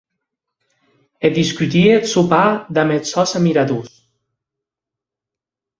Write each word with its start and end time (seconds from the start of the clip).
E 1.25 1.27
discutie 1.39 1.89
eth 1.97 2.09
sopar 2.13 2.51
damb 2.75 2.93
es 2.97 3.07
sòns 3.13 3.35
admiradors. 3.37 3.93